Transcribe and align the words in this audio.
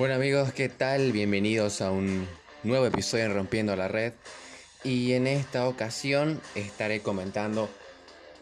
Bueno 0.00 0.14
amigos, 0.14 0.54
¿qué 0.54 0.70
tal? 0.70 1.12
Bienvenidos 1.12 1.82
a 1.82 1.90
un 1.90 2.26
nuevo 2.62 2.86
episodio 2.86 3.26
en 3.26 3.34
Rompiendo 3.34 3.76
la 3.76 3.86
Red. 3.86 4.14
Y 4.82 5.12
en 5.12 5.26
esta 5.26 5.68
ocasión 5.68 6.40
estaré 6.54 7.02
comentando 7.02 7.68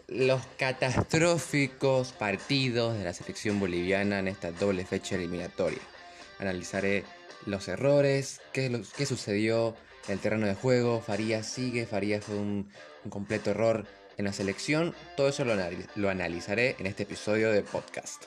los 0.07 0.41
catastróficos 0.57 2.13
partidos 2.13 2.97
de 2.97 3.03
la 3.03 3.13
selección 3.13 3.59
boliviana 3.59 4.19
en 4.19 4.29
esta 4.29 4.51
doble 4.51 4.85
fecha 4.85 5.15
eliminatoria. 5.15 5.81
Analizaré 6.39 7.03
los 7.45 7.67
errores, 7.67 8.41
qué, 8.53 9.05
sucedió 9.05 9.75
en 10.07 10.13
el 10.13 10.19
terreno 10.19 10.47
de 10.47 10.55
juego, 10.55 11.01
Farías 11.01 11.45
sigue, 11.45 11.85
Farías 11.85 12.23
fue 12.23 12.35
un, 12.35 12.69
completo 13.09 13.51
error 13.51 13.85
en 14.17 14.25
la 14.25 14.33
selección. 14.33 14.93
Todo 15.15 15.29
eso 15.29 15.45
lo, 15.45 15.55
lo 15.95 16.09
analizaré 16.09 16.75
en 16.79 16.87
este 16.87 17.03
episodio 17.03 17.51
de 17.51 17.61
podcast. 17.61 18.23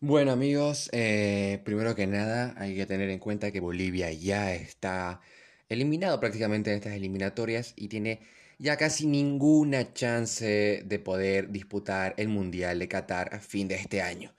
Bueno 0.00 0.30
amigos, 0.30 0.88
eh, 0.92 1.60
primero 1.64 1.96
que 1.96 2.06
nada 2.06 2.54
hay 2.56 2.76
que 2.76 2.86
tener 2.86 3.10
en 3.10 3.18
cuenta 3.18 3.50
que 3.50 3.58
Bolivia 3.58 4.12
ya 4.12 4.54
está 4.54 5.20
eliminado 5.68 6.20
prácticamente 6.20 6.70
en 6.70 6.76
estas 6.76 6.92
eliminatorias 6.94 7.72
y 7.74 7.88
tiene 7.88 8.20
ya 8.58 8.76
casi 8.76 9.06
ninguna 9.06 9.92
chance 9.94 10.82
de 10.84 10.98
poder 11.00 11.50
disputar 11.50 12.14
el 12.16 12.28
Mundial 12.28 12.78
de 12.78 12.88
Qatar 12.88 13.34
a 13.34 13.40
fin 13.40 13.66
de 13.66 13.74
este 13.74 14.00
año. 14.00 14.32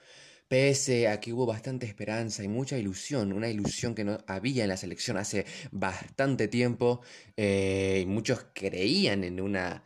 Pese 0.50 1.08
a 1.08 1.22
que 1.22 1.32
hubo 1.32 1.46
bastante 1.46 1.86
esperanza 1.86 2.44
y 2.44 2.50
mucha 2.50 2.78
ilusión, 2.78 3.32
una 3.32 3.50
ilusión 3.50 3.96
que 3.96 4.04
no 4.04 4.18
había 4.28 4.64
en 4.64 4.70
la 4.70 4.78
selección 4.78 5.16
hace 5.16 5.46
bastante 5.72 6.50
tiempo, 6.50 7.02
eh, 7.38 8.02
y 8.04 8.06
muchos 8.06 8.48
creían 8.54 9.24
en 9.24 9.40
una 9.40 9.84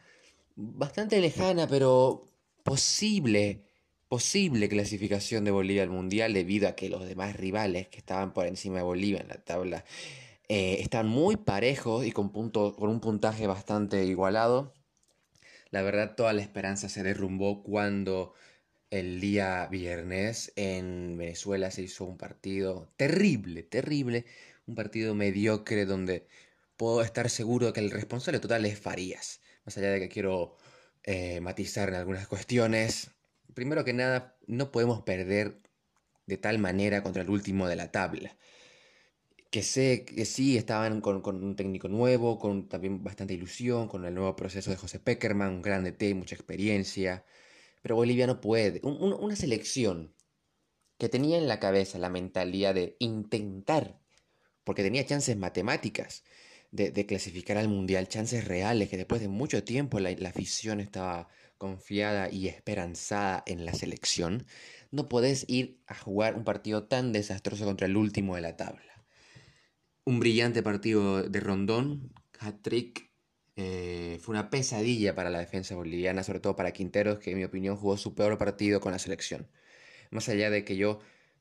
bastante 0.55 1.19
lejana 1.19 1.67
pero 1.67 2.29
posible 2.63 3.63
posible 4.13 4.69
clasificación 4.69 5.43
de 5.43 5.51
Bolivia 5.51 5.81
al 5.83 5.89
Mundial 5.89 6.33
debido 6.33 6.67
a 6.67 6.75
que 6.75 6.87
los 6.87 7.03
demás 7.07 7.35
rivales 7.35 7.87
que 7.87 7.97
estaban 7.97 8.31
por 8.31 8.45
encima 8.45 8.77
de 8.77 8.83
Bolivia 8.83 9.21
en 9.21 9.27
la 9.27 9.43
tabla 9.43 9.85
eh, 10.49 10.77
están 10.81 11.07
muy 11.07 11.35
parejos 11.35 12.05
y 12.05 12.11
con, 12.11 12.31
punto, 12.31 12.75
con 12.75 12.89
un 12.89 12.99
puntaje 12.99 13.47
bastante 13.47 14.05
igualado. 14.05 14.73
La 15.71 15.81
verdad, 15.81 16.15
toda 16.15 16.31
la 16.33 16.43
esperanza 16.43 16.89
se 16.89 17.01
derrumbó 17.01 17.63
cuando 17.63 18.33
el 18.93 19.19
día 19.19 19.67
viernes 19.71 20.53
en 20.55 21.17
Venezuela 21.17 21.71
se 21.71 21.81
hizo 21.81 22.05
un 22.05 22.15
partido 22.15 22.93
terrible, 22.95 23.63
terrible, 23.63 24.25
un 24.67 24.75
partido 24.75 25.15
mediocre 25.15 25.85
donde 25.85 26.27
puedo 26.77 27.01
estar 27.01 27.31
seguro 27.31 27.67
de 27.67 27.73
que 27.73 27.79
el 27.79 27.89
responsable 27.89 28.39
total 28.39 28.65
es 28.65 28.79
Farías. 28.79 29.41
Más 29.65 29.75
allá 29.77 29.89
de 29.89 29.99
que 29.99 30.09
quiero 30.09 30.57
eh, 31.03 31.41
matizar 31.41 31.89
en 31.89 31.95
algunas 31.95 32.27
cuestiones, 32.27 33.09
primero 33.55 33.83
que 33.83 33.93
nada, 33.93 34.37
no 34.45 34.71
podemos 34.71 35.01
perder 35.01 35.59
de 36.27 36.37
tal 36.37 36.59
manera 36.59 37.01
contra 37.01 37.23
el 37.23 37.31
último 37.31 37.67
de 37.67 37.75
la 37.75 37.91
tabla. 37.91 38.37
Que 39.49 39.63
sé 39.63 40.05
que 40.05 40.25
sí, 40.25 40.55
estaban 40.55 41.01
con, 41.01 41.25
un 41.25 41.55
técnico 41.55 41.87
nuevo, 41.87 42.37
con 42.37 42.69
también 42.69 43.03
bastante 43.03 43.33
ilusión, 43.33 43.87
con 43.87 44.05
el 44.05 44.13
nuevo 44.13 44.35
proceso 44.35 44.69
de 44.69 44.77
José 44.77 44.99
Peckerman, 44.99 45.49
un 45.49 45.61
grande 45.63 45.91
T, 45.93 46.13
mucha 46.13 46.35
experiencia. 46.35 47.25
Pero 47.83 47.95
Bolivia 47.95 48.25
no 48.25 48.41
puede. 48.41 48.81
una 48.81 49.35
selección 49.35 50.15
que 50.97 51.09
tenía 51.09 51.37
en 51.37 51.47
la 51.47 51.59
cabeza 51.59 51.99
la 51.99 52.09
mentalidad 52.09 52.73
de 52.73 52.95
intentar, 52.97 53.99
porque 54.63 54.81
tenía 54.81 55.05
chances 55.05 55.37
matemáticas 55.37 56.23
de, 56.71 57.05
clasificar 57.05 57.57
al 57.57 57.67
Mundial, 57.67 58.07
chances 58.07 58.45
reales, 58.45 58.89
que 58.89 58.97
después 58.97 59.21
de 59.21 59.27
mucho 59.27 59.63
tiempo 59.63 59.99
la 59.99 60.09
afición 60.27 60.79
estaba 60.79 61.29
confiada 61.59 62.29
y 62.31 62.47
esperanzada 62.47 63.43
en 63.45 63.63
la 63.63 63.73
selección, 63.73 64.45
no 64.91 65.07
podés 65.07 65.45
ir 65.47 65.79
a 65.87 65.95
jugar 65.95 66.35
un 66.35 66.43
partido 66.43 66.87
tan 66.87 67.13
desastroso 67.13 67.65
contra 67.65 67.87
el 67.87 67.95
último 67.95 68.35
de 68.35 68.41
la 68.41 68.57
tabla. 68.57 69.05
Un 70.03 70.19
brillante 70.19 70.61
partido 70.61 71.23
de 71.23 71.39
Rondón, 71.39 72.11
hat-trick, 72.39 73.12
eh, 73.55 74.19
fue 74.21 74.33
una 74.33 74.49
pesadilla 74.49 75.15
para 75.15 75.29
la 75.29 75.39
defensa 75.39 75.75
boliviana, 75.75 76.23
sobre 76.23 76.39
todo 76.39 76.55
para 76.55 76.71
Quinteros, 76.73 77.19
que 77.19 77.31
en 77.31 77.37
mi 77.37 77.43
opinión 77.43 77.75
jugó 77.77 77.97
su 77.97 78.15
peor 78.15 78.37
partido 78.37 78.79
con 78.79 78.91
la 78.91 78.99
selección. 78.99 79.47
Más 80.11 80.29
allá 80.29 80.49
de 80.49 80.63
que 80.65 80.75
yo 80.75 80.99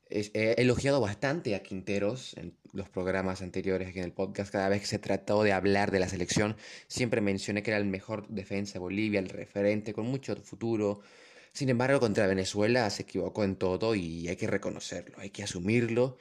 he 0.09 0.55
elogiado 0.61 1.01
bastante 1.01 1.55
a 1.55 1.63
Quinteros 1.63 2.35
en 2.37 2.55
los 2.71 2.89
programas 2.89 3.41
anteriores 3.41 3.89
aquí 3.89 3.99
en 3.99 4.05
el 4.05 4.11
podcast. 4.11 4.51
Cada 4.51 4.69
vez 4.69 4.81
que 4.81 4.87
se 4.87 4.99
trató 4.99 5.43
de 5.43 5.53
hablar 5.53 5.91
de 5.91 5.99
la 5.99 6.09
selección, 6.09 6.55
siempre 6.87 7.21
mencioné 7.21 7.63
que 7.63 7.71
era 7.71 7.77
el 7.77 7.85
mejor 7.85 8.27
defensa 8.27 8.73
de 8.73 8.79
Bolivia, 8.79 9.19
el 9.19 9.29
referente, 9.29 9.93
con 9.93 10.05
mucho 10.05 10.35
futuro. 10.37 11.01
Sin 11.51 11.69
embargo, 11.69 11.99
contra 11.99 12.27
Venezuela 12.27 12.89
se 12.89 13.03
equivocó 13.03 13.43
en 13.43 13.55
todo 13.55 13.95
y 13.95 14.27
hay 14.27 14.35
que 14.35 14.47
reconocerlo, 14.47 15.17
hay 15.19 15.29
que 15.31 15.43
asumirlo. 15.43 16.17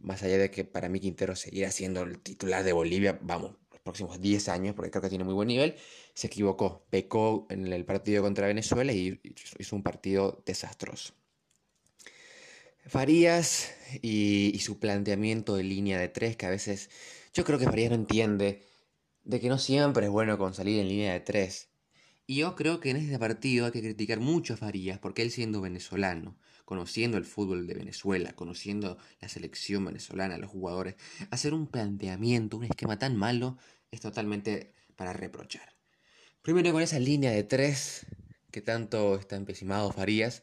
Más 0.00 0.22
allá 0.22 0.38
de 0.38 0.50
que 0.50 0.64
para 0.64 0.88
mí 0.88 1.00
Quinteros 1.00 1.40
seguirá 1.40 1.70
siendo 1.70 2.02
el 2.02 2.18
titular 2.20 2.64
de 2.64 2.72
Bolivia, 2.72 3.18
vamos, 3.22 3.56
próximos 3.84 4.20
10 4.20 4.48
años, 4.48 4.74
porque 4.74 4.90
creo 4.90 5.02
que 5.02 5.10
tiene 5.10 5.24
muy 5.24 5.34
buen 5.34 5.46
nivel, 5.46 5.76
se 6.14 6.26
equivocó, 6.26 6.86
pecó 6.90 7.46
en 7.50 7.70
el 7.70 7.84
partido 7.84 8.22
contra 8.22 8.46
Venezuela 8.46 8.92
y 8.92 9.20
hizo 9.58 9.76
un 9.76 9.82
partido 9.82 10.42
desastroso. 10.46 11.12
Farías 12.86 13.74
y, 14.02 14.58
su 14.60 14.78
planteamiento 14.78 15.56
de 15.56 15.64
línea 15.64 15.98
de 15.98 16.08
tres, 16.08 16.36
que 16.36 16.46
a 16.46 16.50
veces 16.50 16.90
yo 17.34 17.44
creo 17.44 17.58
que 17.58 17.66
Farías 17.66 17.90
no 17.90 17.96
entiende 17.96 18.62
de 19.24 19.40
que 19.40 19.48
no 19.48 19.58
siempre 19.58 20.06
es 20.06 20.10
bueno 20.10 20.36
con 20.38 20.54
salir 20.54 20.80
en 20.80 20.88
línea 20.88 21.12
de 21.12 21.20
tres. 21.20 21.68
Y 22.26 22.36
yo 22.36 22.56
creo 22.56 22.80
que 22.80 22.90
en 22.90 22.96
este 22.96 23.18
partido 23.18 23.66
hay 23.66 23.72
que 23.72 23.82
criticar 23.82 24.20
mucho 24.20 24.54
a 24.54 24.56
Farías, 24.56 24.98
porque 24.98 25.22
él 25.22 25.30
siendo 25.30 25.60
venezolano, 25.60 26.36
conociendo 26.64 27.18
el 27.18 27.24
fútbol 27.24 27.66
de 27.66 27.74
Venezuela, 27.74 28.34
conociendo 28.34 28.98
la 29.20 29.28
selección 29.28 29.84
venezolana, 29.84 30.38
los 30.38 30.50
jugadores, 30.50 30.96
hacer 31.30 31.54
un 31.54 31.66
planteamiento, 31.66 32.56
un 32.56 32.64
esquema 32.64 32.98
tan 32.98 33.16
malo, 33.16 33.58
es 33.90 34.00
totalmente 34.00 34.72
para 34.96 35.12
reprochar. 35.12 35.74
Primero 36.42 36.72
con 36.72 36.82
esa 36.82 36.98
línea 36.98 37.30
de 37.30 37.44
tres 37.44 38.06
que 38.50 38.60
tanto 38.60 39.16
está 39.16 39.36
empecinado 39.36 39.90
Farías, 39.90 40.42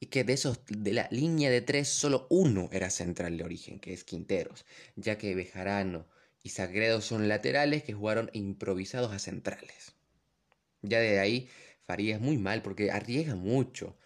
y 0.00 0.06
que 0.06 0.24
de 0.24 0.32
esos 0.32 0.60
de 0.68 0.92
la 0.92 1.08
línea 1.10 1.50
de 1.50 1.60
tres 1.60 1.88
solo 1.88 2.26
uno 2.30 2.68
era 2.72 2.90
central 2.90 3.36
de 3.36 3.44
origen, 3.44 3.80
que 3.80 3.92
es 3.92 4.04
Quinteros, 4.04 4.64
ya 4.96 5.18
que 5.18 5.34
Bejarano 5.34 6.06
y 6.42 6.50
Sagredo 6.50 7.00
son 7.00 7.28
laterales 7.28 7.82
que 7.82 7.94
jugaron 7.94 8.30
improvisados 8.32 9.12
a 9.12 9.18
centrales. 9.18 9.94
Ya 10.82 11.00
de 11.00 11.18
ahí 11.18 11.48
Farías 11.84 12.20
muy 12.20 12.38
mal 12.38 12.62
porque 12.62 12.90
arriesga 12.90 13.34
mucho. 13.34 13.96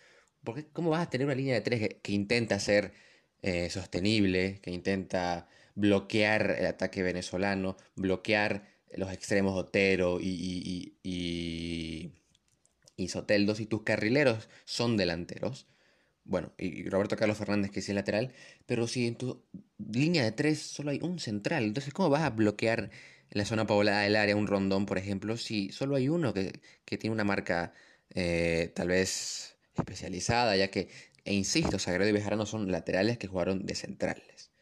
Porque 0.44 0.67
¿cómo 0.73 0.91
vas 0.91 1.03
a 1.06 1.11
tener 1.11 1.27
una 1.27 1.35
línea 1.37 1.55
de 1.55 1.61
tres 1.61 1.97
que, 2.03 2.12
intenta 2.12 2.59
ser 2.61 2.93
eh, 3.43 3.71
sostenible, 3.71 4.61
que 4.62 4.71
intenta 4.71 5.49
bloquear 5.75 6.56
el 6.59 6.67
ataque 6.67 7.03
venezolano, 7.03 7.77
bloquear 7.97 8.69
los 8.94 9.12
extremos 9.12 9.55
Otero 9.59 10.21
y, 10.21 10.29
y, 10.29 10.99
y, 11.03 12.12
y 12.97 13.09
Soteldos 13.09 13.61
y 13.61 13.67
tus 13.67 13.83
carrileros 13.83 14.49
son 14.65 14.97
delanteros? 14.97 15.67
Bueno, 16.25 16.53
y 16.59 16.88
Roberto 16.88 17.17
Carlos 17.17 17.38
Fernández 17.38 17.71
que 17.73 17.81
es 17.81 17.88
el 17.88 17.97
lateral, 17.97 18.33
pero 18.67 18.87
si 18.87 19.06
en 19.09 19.17
tu 19.17 19.45
línea 19.79 20.25
de 20.25 20.33
tres 20.33 20.61
solo 20.61 20.91
hay 20.91 21.00
un 21.03 21.19
central, 21.19 21.65
entonces 21.65 21.93
¿cómo 21.93 22.11
vas 22.11 22.23
a 22.23 22.31
bloquear 22.31 22.91
la 23.31 23.45
zona 23.45 23.67
poblada 23.67 24.03
del 24.03 24.17
área 24.17 24.37
un 24.37 24.47
rondón, 24.47 24.87
por 24.87 24.99
ejemplo, 24.99 25.37
si 25.37 25.71
solo 25.73 25.97
hay 25.97 26.09
uno 26.09 26.35
que, 26.35 26.61
tiene 26.99 27.15
una 27.15 27.25
marca 27.25 27.73
eh, 28.11 28.73
tal 28.75 28.88
vez 28.88 29.51
especializada, 29.77 30.57
ya 30.57 30.71
que, 30.71 30.89
e 31.25 31.35
insisto, 31.35 31.79
Sagredo 31.79 32.11
y 32.11 32.13
Bejarano 32.13 32.47
son 32.47 32.71
laterales 32.71 33.19
que 33.19 33.29
jugaron 33.29 33.67
de 33.67 33.75
centrales. 33.75 34.53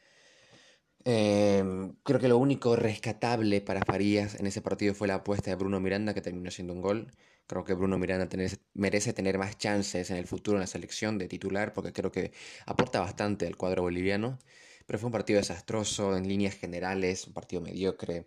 Em, 1.04 1.94
creo 2.02 2.20
que 2.20 2.28
lo 2.28 2.36
único 2.38 2.76
rescatable 2.76 3.60
para 3.62 3.80
Farías 3.82 4.34
en 4.38 4.46
ese 4.46 4.60
partido 4.60 4.94
fue 4.94 5.08
la 5.08 5.14
apuesta 5.16 5.50
de 5.50 5.56
Bruno 5.56 5.80
Miranda, 5.80 6.12
que 6.14 6.20
terminó 6.20 6.50
siendo 6.50 6.74
un 6.74 6.82
gol. 6.82 7.10
Creo 7.46 7.64
que 7.64 7.74
Bruno 7.74 7.98
Miranda 7.98 8.28
merece 8.74 9.12
tener 9.12 9.38
más 9.38 9.58
chances 9.58 10.10
en 10.10 10.18
el 10.18 10.26
futuro 10.26 10.56
en 10.58 10.60
la 10.60 10.66
selección 10.66 11.18
de 11.18 11.26
titular, 11.28 11.72
porque 11.72 11.92
creo 11.92 12.12
que 12.12 12.32
aporta 12.66 13.00
bastante 13.00 13.46
al 13.46 13.56
cuadro 13.56 13.82
boliviano. 13.82 14.38
Pero 14.86 14.98
fue 14.98 15.06
un 15.08 15.12
partido 15.12 15.38
desastroso 15.38 16.16
en 16.16 16.28
líneas 16.28 16.54
generales, 16.54 17.26
un 17.26 17.32
partido 17.32 17.62
mediocre. 17.62 18.26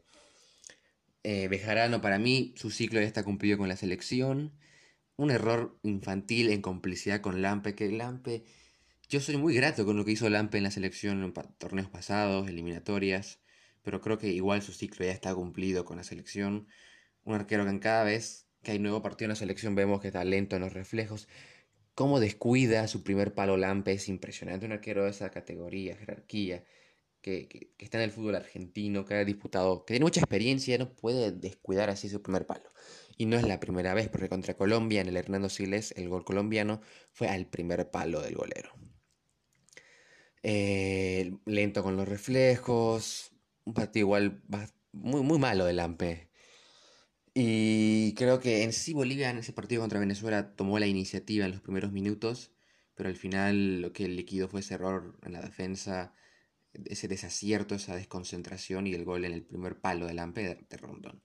Eh, 1.24 1.48
Bejarano, 1.48 2.02
para 2.02 2.20
mí, 2.20 2.54
su 2.58 2.70
ciclo 2.70 3.00
ya 3.00 3.08
está 3.08 3.24
cumplido 3.24 3.58
con 3.58 3.70
la 3.70 3.78
selección. 3.78 4.54
Un 5.15 5.31
error 5.31 5.77
infantil 5.83 6.50
en 6.51 6.62
complicidad 6.62 7.21
con 7.21 7.42
Lampe, 7.42 7.75
que 7.75 7.92
Lampe 7.92 8.44
yo 9.13 9.19
soy 9.19 9.38
muy 9.38 9.54
grato 9.54 9.86
con 9.86 9.95
lo 9.95 10.06
que 10.06 10.12
hizo 10.12 10.27
Lampe 10.27 10.57
en 10.57 10.63
la 10.63 10.71
selección 10.71 11.24
en 11.24 11.33
torneos 11.60 11.88
pasados, 11.88 12.48
eliminatorias, 12.48 13.39
pero 13.83 14.01
creo 14.01 14.18
que 14.18 14.30
igual 14.30 14.63
su 14.63 14.74
ciclo 14.74 15.06
ya 15.06 15.12
está 15.12 15.36
cumplido 15.36 15.86
con 15.86 15.98
la 15.98 16.04
selección. 16.04 16.68
Un 17.24 17.36
arquero 17.36 17.63
que 17.63 17.69
en 17.69 17.80
cada 17.80 18.04
vez 18.04 18.48
que 18.63 18.71
hay 18.71 18.80
nuevo 18.80 19.04
partido 19.04 19.25
en 19.25 19.30
la 19.30 19.36
selección 19.36 19.75
vemos 19.75 20.01
que 20.01 20.07
está 20.07 20.24
lento 20.24 20.56
en 20.56 20.63
los 20.63 20.74
reflejos. 20.74 21.27
Cómo 21.94 22.19
descuida 22.19 22.88
su 22.88 23.04
primer 23.04 23.36
palo 23.36 23.56
Lampe 23.56 23.92
es 23.94 24.10
impresionante. 24.10 24.65
Un 24.65 24.71
arquero 24.71 25.04
de 25.04 25.12
esa 25.12 25.30
categoría, 25.30 25.95
jerarquía, 25.95 26.63
que, 27.21 27.71
está 27.77 28.00
en 28.00 28.06
el 28.06 28.12
fútbol 28.12 28.36
argentino, 28.36 29.06
que 29.06 29.13
ha 29.13 29.25
disputado, 29.25 29.86
que 29.86 29.94
tiene 29.94 30.06
mucha 30.06 30.21
experiencia, 30.21 30.77
no 30.80 30.95
puede 30.95 31.31
descuidar 31.31 31.92
así 31.92 32.10
su 32.10 32.21
primer 32.24 32.48
palo. 32.48 32.69
Y 33.18 33.25
no 33.25 33.38
es 33.38 33.44
la 33.48 33.60
primera 33.60 33.94
vez, 33.94 34.10
porque 34.10 34.30
contra 34.30 34.56
Colombia, 34.56 35.01
en 35.01 35.07
el 35.07 35.18
Hernando 35.18 35.50
Siles, 35.50 35.94
el 35.98 36.10
gol 36.10 36.25
colombiano 36.25 36.81
fue 37.12 37.27
al 37.27 37.48
primer 37.48 37.92
palo 37.92 38.21
del 38.21 38.36
golero. 38.36 38.71
Eh, 40.44 41.38
lento 41.45 41.83
con 41.83 41.95
los 41.95 42.07
reflejos, 42.07 43.31
un 43.65 43.74
partido 43.74 44.06
igual 44.07 44.44
muy, 44.92 45.21
muy 45.21 45.39
malo 45.39 45.65
del 45.65 45.80
AMPE. 45.80 46.30
Y 47.36 48.13
creo 48.15 48.39
que 48.39 48.63
en 48.63 48.74
sí 48.74 48.94
Bolivia 48.94 49.30
en 49.30 49.38
ese 49.39 49.54
partido 49.54 49.81
contra 49.81 50.00
Venezuela 50.00 50.56
tomó 50.56 50.77
la 50.80 50.88
iniciativa 50.88 51.45
en 51.45 51.51
los 51.51 51.62
primeros 51.62 51.92
minutos, 51.92 52.51
pero 52.95 53.10
al 53.10 53.15
final 53.15 53.81
lo 53.81 53.94
que 53.94 54.07
liquidó 54.07 54.48
fue 54.50 54.60
ese 54.60 54.75
error 54.75 55.18
en 55.24 55.33
la 55.33 55.42
defensa, 55.42 56.13
ese 56.74 57.07
desacierto, 57.07 57.75
esa 57.75 57.95
desconcentración 57.95 58.88
y 58.88 58.94
el 58.94 59.06
gol 59.06 59.25
en 59.25 59.33
el 59.33 59.44
primer 59.44 59.80
palo 59.81 60.06
del 60.07 60.19
AMPE 60.19 60.68
de 60.69 60.77
Rondón. 60.77 61.24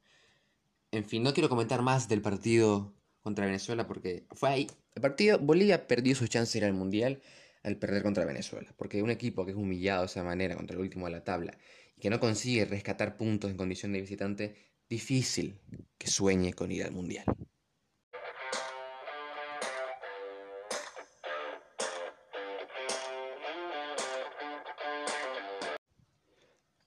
En 0.91 1.05
fin, 1.05 1.23
no 1.23 1.35
quiero 1.35 1.51
comentar 1.51 1.83
más 1.83 2.09
del 2.09 2.23
partido 2.23 2.95
contra 3.21 3.45
Venezuela 3.45 3.87
porque 3.87 4.27
fue 4.33 4.49
ahí. 4.49 4.67
El 4.95 5.03
partido, 5.03 5.39
Bolivia 5.39 5.87
perdió 5.87 6.15
su 6.15 6.27
chance 6.29 6.59
de 6.59 6.65
ir 6.65 6.71
al 6.71 6.77
Mundial 6.77 7.21
al 7.63 7.77
perder 7.77 8.03
contra 8.03 8.25
Venezuela. 8.25 8.73
Porque 8.77 9.03
un 9.03 9.11
equipo 9.11 9.45
que 9.45 9.51
es 9.51 9.57
humillado 9.57 10.01
de 10.01 10.07
esa 10.07 10.25
manera 10.25 10.57
contra 10.57 10.77
el 10.77 10.81
último 10.81 11.05
de 11.07 11.13
la 11.13 11.25
tabla 11.25 11.59
y 11.95 12.01
que 12.01 12.09
no 12.09 12.21
consigue 12.21 12.65
rescatar 12.65 13.19
puntos 13.19 13.51
en 13.51 13.59
condición 13.59 13.93
de 13.93 14.01
visitante, 14.01 14.57
difícil 14.89 15.61
que 15.99 16.09
sueñe 16.09 16.55
con 16.55 16.73
ir 16.73 16.85
al 16.85 16.93
Mundial. 16.93 17.27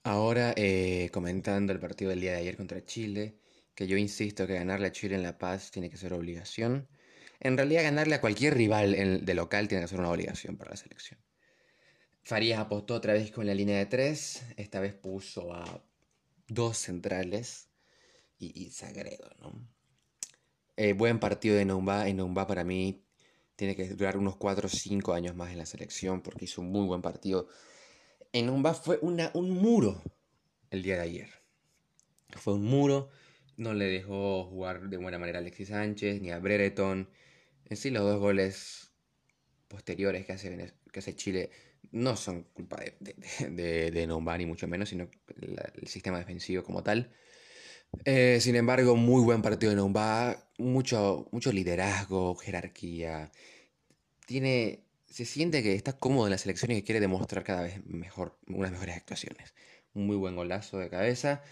Ahora 0.02 0.52
eh, 0.56 1.08
comentando 1.12 1.72
el 1.72 1.78
partido 1.78 2.10
del 2.10 2.20
día 2.20 2.32
de 2.32 2.38
ayer 2.38 2.56
contra 2.56 2.84
Chile, 2.84 3.38
que 3.74 3.86
yo 3.86 3.96
insisto 3.96 4.46
que 4.46 4.54
ganarle 4.54 4.88
a 4.88 4.92
Chile 4.92 5.14
en 5.14 5.22
La 5.22 5.38
Paz 5.38 5.70
tiene 5.70 5.90
que 5.90 5.96
ser 5.96 6.12
obligación. 6.12 6.88
En 7.40 7.56
realidad 7.56 7.82
ganarle 7.82 8.14
a 8.14 8.20
cualquier 8.20 8.54
rival 8.54 9.24
de 9.24 9.34
local 9.34 9.68
tiene 9.68 9.84
que 9.84 9.88
ser 9.88 10.00
una 10.00 10.10
obligación 10.10 10.56
para 10.56 10.70
la 10.70 10.76
selección. 10.76 11.20
Farías 12.22 12.60
apostó 12.60 12.94
otra 12.94 13.14
vez 13.14 13.32
con 13.32 13.46
la 13.46 13.54
línea 13.54 13.78
de 13.78 13.86
tres, 13.86 14.44
esta 14.56 14.78
vez 14.78 14.94
puso 14.94 15.52
a 15.52 15.84
dos 16.46 16.78
centrales 16.78 17.68
y, 18.38 18.70
Sagredo, 18.70 19.30
¿no? 19.40 19.52
Eh, 20.76 20.94
buen 20.94 21.20
partido 21.20 21.54
de 21.56 21.64
Numba, 21.64 22.08
y 22.08 22.14
Numba 22.14 22.46
para 22.46 22.64
mí 22.64 23.04
tiene 23.56 23.76
que 23.76 23.88
durar 23.88 24.16
unos 24.16 24.36
4 24.36 24.66
o 24.66 24.70
5 24.70 25.12
años 25.12 25.36
más 25.36 25.52
en 25.52 25.58
la 25.58 25.66
selección 25.66 26.22
porque 26.22 26.46
hizo 26.46 26.60
un 26.60 26.72
muy 26.72 26.86
buen 26.86 27.02
partido. 27.02 27.46
En 28.32 28.46
Numba 28.46 28.74
fue 28.74 28.98
una, 29.02 29.30
un 29.34 29.50
muro 29.50 30.02
el 30.70 30.82
día 30.82 30.96
de 30.96 31.02
ayer. 31.02 31.30
Fue 32.30 32.54
un 32.54 32.64
muro 32.64 33.10
no 33.56 33.74
le 33.74 33.86
dejó 33.86 34.44
jugar 34.44 34.88
de 34.88 34.96
buena 34.96 35.18
manera 35.18 35.38
a 35.38 35.42
Alexis 35.42 35.68
Sánchez 35.68 36.20
ni 36.20 36.30
a 36.30 36.38
Brereton. 36.38 37.08
En 37.66 37.76
sí, 37.76 37.90
los 37.90 38.02
dos 38.02 38.18
goles 38.20 38.92
posteriores 39.68 40.26
que 40.26 40.32
hace, 40.32 40.72
que 40.92 40.98
hace 40.98 41.16
Chile 41.16 41.50
no 41.90 42.16
son 42.16 42.44
culpa 42.54 42.76
de, 43.00 43.14
de, 43.50 43.90
de, 43.90 44.06
ni 44.06 44.46
mucho 44.46 44.68
menos, 44.68 44.88
sino 44.88 45.08
el 45.40 45.88
sistema 45.88 46.18
defensivo 46.18 46.62
como 46.62 46.82
tal. 46.82 47.12
Eh, 48.04 48.38
sin 48.40 48.56
embargo, 48.56 48.96
muy 48.96 49.22
buen 49.22 49.42
partido 49.42 49.70
de 49.70 49.76
Nomba, 49.76 50.50
mucho, 50.58 51.28
mucho 51.32 51.52
liderazgo, 51.52 52.34
jerarquía. 52.36 53.30
Tiene, 54.26 54.84
se 55.06 55.24
siente 55.24 55.62
que 55.62 55.74
está 55.74 55.98
cómodo 55.98 56.26
en 56.26 56.30
la 56.32 56.38
selección 56.38 56.70
y 56.70 56.76
que 56.76 56.84
quiere 56.84 57.00
demostrar 57.00 57.44
cada 57.44 57.62
vez 57.62 57.84
mejor, 57.84 58.38
unas 58.46 58.72
mejores 58.72 58.96
actuaciones. 58.96 59.54
Muy 59.94 60.16
buen 60.16 60.36
golazo 60.36 60.78
de 60.78 60.88
cabeza 60.88 61.42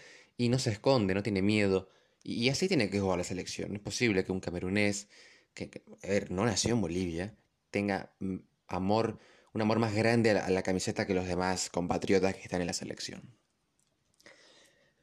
y 0.41 0.49
no 0.49 0.57
se 0.57 0.71
esconde, 0.71 1.13
no 1.13 1.21
tiene 1.21 1.43
miedo. 1.43 1.87
Y, 2.23 2.49
así 2.49 2.67
tiene 2.67 2.89
que 2.89 2.99
jugar 2.99 3.19
la 3.19 3.23
selección. 3.23 3.75
Es 3.75 3.81
posible 3.81 4.25
que 4.25 4.31
un 4.31 4.39
camerunés, 4.39 5.07
que, 5.53 5.83
a 6.03 6.07
ver, 6.07 6.31
no 6.31 6.45
nació 6.45 6.73
en 6.73 6.81
Bolivia, 6.81 7.35
tenga 7.69 8.11
mm, 8.19 8.37
amor, 8.67 9.19
un 9.53 9.61
amor 9.61 9.77
más 9.77 9.93
grande 9.93 10.31
a 10.31 10.49
la, 10.49 10.63
camiseta 10.63 11.05
que 11.05 11.13
los 11.13 11.27
demás 11.27 11.69
compatriotas 11.69 12.33
que 12.33 12.41
están 12.41 12.61
en 12.61 12.67
la 12.67 12.73
selección. 12.73 13.21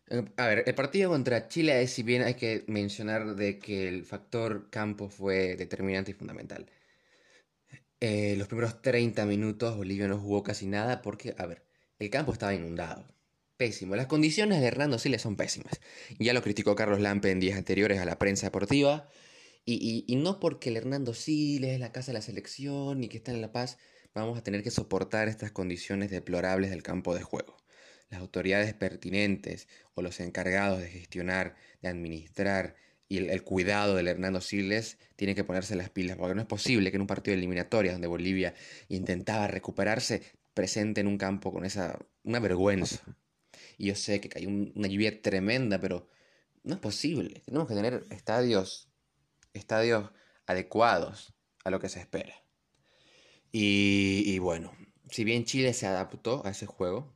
Eh, 0.08 0.25
a 0.37 0.49
ver, 0.49 0.64
el 0.67 0.75
partido 0.75 1.11
contra 1.11 1.46
Chile, 1.46 1.87
si 1.87 2.02
bien 2.02 2.23
hay 2.23 2.34
que 2.34 2.64
mencionar 2.67 3.37
de 3.37 3.61
que 3.61 3.87
el 3.87 4.05
factor 4.05 4.70
campo 4.70 5.08
fue 5.08 5.55
determinante 5.55 6.11
y 6.11 6.14
fundamental. 6.14 6.67
Eh, 8.00 8.34
los 8.37 8.49
primeros 8.49 8.82
30 8.82 9.25
minutos 9.26 9.76
Bolivia 9.76 10.08
no 10.08 10.19
jugó 10.19 10.43
casi 10.43 10.67
nada 10.67 11.00
porque, 11.00 11.37
a 11.38 11.46
ver, 11.46 11.62
el 12.00 12.11
campo 12.11 12.32
estaba 12.32 12.55
inundado 12.55 13.06
pésimo. 13.58 13.96
Las 13.96 14.06
condiciones 14.06 14.60
de 14.60 14.66
Hernando 14.66 14.99
Siles 14.99 15.20
son 15.20 15.37
pésimas. 15.37 15.81
Ya 16.19 16.32
lo 16.32 16.43
criticó 16.43 16.75
Carlos 16.75 17.00
Lampe 17.00 17.31
en 17.31 17.40
días 17.40 17.58
anteriores 17.58 17.99
a 17.99 18.06
la 18.06 18.19
prensa 18.19 18.46
deportiva. 18.46 19.10
Y, 19.66 20.16
no 20.16 20.40
porque 20.40 20.70
el 20.70 20.78
Hernando 20.78 21.12
Siles 21.12 21.75
es 21.75 21.81
la 21.81 21.93
casa 21.93 22.12
de 22.12 22.14
la 22.14 22.22
selección 22.22 23.05
y 23.05 23.08
que 23.08 23.19
está 23.19 23.32
en 23.32 23.43
La 23.43 23.52
Paz, 23.52 23.76
vamos 24.14 24.38
a 24.38 24.43
tener 24.43 24.62
que 24.62 24.70
soportar 24.70 25.28
estas 25.28 25.50
condiciones 25.50 26.10
deplorables 26.10 26.70
del 26.70 26.82
campo 26.82 27.14
de 27.14 27.22
juego. 27.22 27.58
Las 28.08 28.20
autoridades 28.20 28.72
pertinentes 28.72 29.69
o 29.93 30.00
los 30.00 30.20
encargados 30.20 30.81
de 30.81 30.88
gestionar, 30.88 31.56
de 31.82 31.88
administrar 31.88 32.77
y 33.10 33.19
el, 33.19 33.43
cuidado 33.43 33.94
del 33.94 34.08
Hernando 34.08 34.41
Siles 34.41 34.96
tienen 35.17 35.36
que 35.36 35.44
ponerse 35.44 35.77
las 35.77 35.91
pilas, 35.91 36.17
porque 36.17 36.34
no 36.34 36.41
es 36.41 36.46
posible 36.46 36.91
que 36.91 36.96
en 36.96 37.03
un 37.03 37.06
partido 37.06 37.32
de 37.32 37.38
eliminatorias 37.38 37.94
donde 37.94 38.08
Bolivia 38.08 38.55
intentaba 38.88 39.48
recuperarse, 39.48 40.22
presente 40.55 41.03
en 41.03 41.08
un 41.08 41.19
campo 41.19 41.53
con 41.53 41.67
esa 41.67 41.98
una 42.22 42.41
vergüenza. 42.41 43.03
Y 43.79 43.87
yo 43.87 43.94
sé 43.94 44.20
que 44.20 44.29
cayó 44.29 44.49
una 44.49 44.89
lluvia 44.89 45.23
tremenda, 45.23 45.81
pero 45.81 46.08
no 46.65 46.75
es 46.75 46.81
posible. 46.81 47.41
Tenemos 47.47 47.69
que 47.69 47.75
tener 47.75 48.06
estadios, 48.11 48.91
estadios 49.55 50.11
adecuados 50.47 51.35
a 51.65 51.70
lo 51.70 51.81
que 51.81 51.89
se 51.89 52.01
espera. 52.01 52.35
Y, 53.53 54.39
bueno, 54.41 54.73
si 55.11 55.25
bien 55.25 55.44
Chile 55.44 55.73
se 55.73 55.87
adaptó 55.87 56.44
a 56.44 56.51
ese 56.51 56.67
juego, 56.67 57.15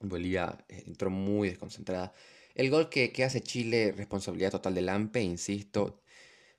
Bolivia 0.00 0.64
eh, 0.68 0.84
entró 0.86 1.10
muy 1.10 1.48
desconcentrada. 1.48 2.12
El 2.54 2.70
gol 2.70 2.88
que, 2.90 3.12
hace 3.24 3.40
Chile, 3.40 3.92
responsabilidad 3.96 4.52
total 4.52 4.74
de 4.74 4.82
Lampe, 4.82 5.22
insisto, 5.22 6.02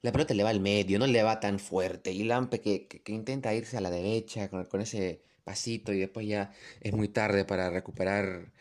la 0.02 0.12
pelota 0.12 0.34
le 0.34 0.44
va 0.44 0.50
al 0.50 0.60
medio, 0.60 1.00
no 1.00 1.08
le 1.08 1.24
va 1.24 1.40
tan 1.40 1.60
fuerte. 1.60 2.12
Y 2.12 2.24
Lampe 2.24 2.62
que, 2.62 2.88
que, 2.88 3.12
intenta 3.12 3.54
irse 3.54 3.78
a 3.78 3.82
la 3.82 3.90
derecha 3.92 4.50
con, 4.50 4.66
con, 4.66 4.82
ese 4.82 5.22
pasito 5.44 5.94
y 5.94 6.00
después 6.00 6.28
ya 6.28 6.52
es 6.82 6.94
muy 6.94 7.10
tarde 7.10 7.46
para 7.46 7.70
recuperar 7.70 8.52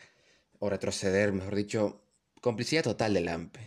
o 0.59 0.69
retroceder, 0.69 1.31
mejor 1.31 1.55
dicho, 1.55 2.03
complicidad 2.41 2.83
total 2.83 3.13
del 3.13 3.27
AMPE. 3.27 3.59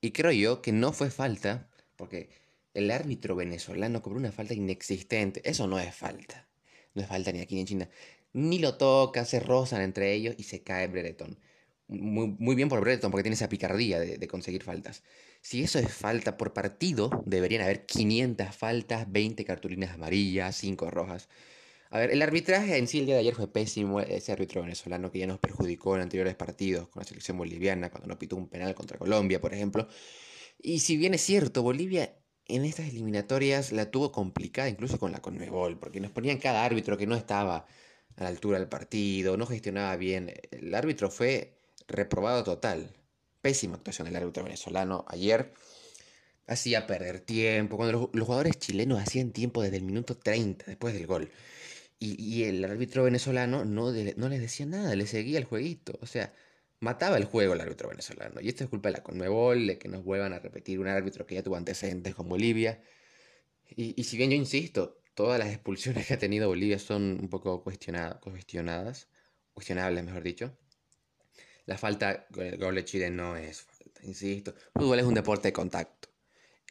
Y 0.00 0.12
creo 0.12 0.32
yo 0.32 0.62
que 0.62 0.72
no 0.72 0.92
fue 0.92 1.10
falta, 1.10 1.68
porque 1.96 2.30
el 2.74 2.90
árbitro 2.90 3.34
venezolano 3.34 4.02
cobró 4.02 4.18
una 4.18 4.32
falta 4.32 4.54
inexistente. 4.54 5.40
Eso 5.48 5.66
no 5.66 5.78
es 5.78 5.94
falta. 5.94 6.48
No 6.94 7.02
es 7.02 7.08
falta 7.08 7.32
ni 7.32 7.40
aquí 7.40 7.54
ni 7.54 7.62
en 7.62 7.66
China. 7.66 7.90
Ni 8.32 8.58
lo 8.58 8.76
toca, 8.76 9.24
se 9.24 9.40
rozan 9.40 9.82
entre 9.82 10.12
ellos 10.12 10.34
y 10.38 10.44
se 10.44 10.62
cae 10.62 10.86
Brereton. 10.86 11.38
Muy, 11.88 12.36
muy 12.38 12.54
bien 12.54 12.68
por 12.68 12.80
Brereton 12.80 13.10
porque 13.10 13.22
tiene 13.22 13.34
esa 13.34 13.48
picardía 13.48 13.98
de, 13.98 14.18
de, 14.18 14.28
conseguir 14.28 14.62
faltas. 14.62 15.02
Si 15.40 15.62
eso 15.62 15.78
es 15.78 15.92
falta 15.92 16.36
por 16.36 16.52
partido, 16.52 17.22
deberían 17.24 17.62
haber 17.62 17.86
500 17.86 18.54
faltas, 18.54 19.10
20 19.10 19.44
cartulinas 19.44 19.94
amarillas, 19.94 20.54
5 20.56 20.90
rojas. 20.90 21.28
A 21.90 21.98
ver, 21.98 22.10
el 22.10 22.20
arbitraje 22.20 22.76
en 22.76 22.86
sí 22.86 22.98
el 22.98 23.06
día 23.06 23.14
de 23.14 23.20
ayer 23.20 23.34
fue 23.34 23.50
pésimo. 23.50 24.00
Ese 24.00 24.32
árbitro 24.32 24.62
venezolano 24.62 25.10
que 25.10 25.20
ya 25.20 25.26
nos 25.26 25.38
perjudicó 25.38 25.96
en 25.96 26.02
anteriores 26.02 26.34
partidos 26.34 26.88
con 26.88 27.00
la 27.00 27.06
selección 27.06 27.38
boliviana, 27.38 27.90
cuando 27.90 28.08
no 28.08 28.18
pitó 28.18 28.36
un 28.36 28.48
penal 28.48 28.74
contra 28.74 28.98
Colombia, 28.98 29.40
por 29.40 29.54
ejemplo. 29.54 29.88
Y 30.60 30.80
si 30.80 30.96
bien 30.96 31.14
es 31.14 31.22
cierto, 31.22 31.62
Bolivia 31.62 32.14
en 32.46 32.64
estas 32.64 32.88
eliminatorias 32.88 33.72
la 33.72 33.90
tuvo 33.90 34.12
complicada, 34.12 34.68
incluso 34.68 34.98
con 34.98 35.12
la 35.12 35.20
Conmebol, 35.20 35.78
porque 35.78 36.00
nos 36.00 36.10
ponían 36.10 36.38
cada 36.38 36.64
árbitro 36.64 36.96
que 36.96 37.06
no 37.06 37.14
estaba 37.16 37.66
a 38.16 38.22
la 38.22 38.28
altura 38.28 38.58
del 38.58 38.68
partido, 38.68 39.36
no 39.36 39.46
gestionaba 39.46 39.96
bien. 39.96 40.32
El 40.50 40.74
árbitro 40.74 41.10
fue 41.10 41.58
reprobado 41.86 42.44
total. 42.44 42.94
Pésima 43.40 43.76
actuación 43.76 44.06
del 44.06 44.16
árbitro 44.16 44.44
venezolano 44.44 45.04
ayer. 45.08 45.52
Hacía 46.46 46.86
perder 46.86 47.20
tiempo. 47.20 47.76
Cuando 47.76 48.10
los 48.12 48.26
jugadores 48.26 48.58
chilenos 48.58 49.00
hacían 49.00 49.32
tiempo 49.32 49.62
desde 49.62 49.76
el 49.76 49.84
minuto 49.84 50.16
30 50.16 50.64
después 50.66 50.94
del 50.94 51.06
gol. 51.06 51.30
Y, 52.00 52.44
el 52.44 52.64
árbitro 52.64 53.02
venezolano 53.04 53.64
no, 53.64 53.92
no 53.92 54.28
les 54.28 54.40
decía 54.40 54.66
nada, 54.66 54.94
le 54.94 55.06
seguía 55.06 55.38
el 55.38 55.44
jueguito. 55.44 55.98
O 56.00 56.06
sea, 56.06 56.32
mataba 56.80 57.16
el 57.16 57.24
juego 57.24 57.54
el 57.54 57.60
árbitro 57.60 57.88
venezolano. 57.88 58.40
Y 58.40 58.48
esto 58.48 58.64
es 58.64 58.70
culpa 58.70 58.88
de 58.88 58.98
la 58.98 59.02
Conmebol, 59.02 59.66
de 59.66 59.78
que 59.78 59.88
nos 59.88 60.04
vuelvan 60.04 60.32
a 60.32 60.38
repetir 60.38 60.78
un 60.80 60.88
árbitro 60.88 61.26
que 61.26 61.34
ya 61.34 61.42
tuvo 61.42 61.56
antecedentes 61.56 62.14
con 62.14 62.28
Bolivia. 62.28 62.80
Y, 63.76 64.02
si 64.04 64.16
bien 64.16 64.30
yo 64.30 64.36
insisto, 64.36 65.02
todas 65.14 65.38
las 65.38 65.48
expulsiones 65.48 66.06
que 66.06 66.14
ha 66.14 66.18
tenido 66.18 66.48
Bolivia 66.48 66.78
son 66.78 67.18
un 67.20 67.28
poco 67.28 67.62
cuestionadas, 67.62 68.18
cuestionadas 68.20 69.08
cuestionables, 69.52 70.04
mejor 70.04 70.22
dicho. 70.22 70.56
La 71.66 71.76
falta 71.76 72.28
el 72.36 72.56
gol 72.58 72.76
de 72.76 72.84
Chile 72.84 73.10
no 73.10 73.36
es 73.36 73.62
falta, 73.62 74.04
insisto. 74.04 74.54
fútbol 74.72 75.00
es 75.00 75.04
un 75.04 75.14
deporte 75.14 75.48
de 75.48 75.52
contacto. 75.52 76.08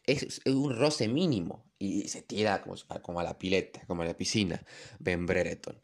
Es, 0.08 0.42
un 0.46 0.76
roce 0.76 1.08
mínimo 1.08 1.66
y 1.78 2.08
se 2.08 2.24
tira 2.24 2.62
como, 2.64 2.76
como, 3.02 3.20
a 3.20 3.24
la 3.24 3.38
pileta, 3.38 3.86
como 3.86 4.02
a 4.02 4.06
la 4.06 4.18
piscina, 4.18 4.64
Ben 5.00 5.26
Brereton. 5.26 5.78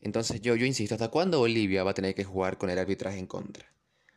Entonces 0.00 0.40
yo, 0.40 0.56
yo 0.56 0.66
insisto, 0.66 0.94
¿hasta 0.94 1.08
cuándo 1.08 1.38
Bolivia 1.38 1.84
va 1.84 1.92
a 1.92 1.94
tener 1.94 2.14
que 2.14 2.24
jugar 2.24 2.58
con 2.58 2.70
el 2.70 2.78
arbitraje 2.78 3.18
en 3.18 3.26
contra? 3.26 3.72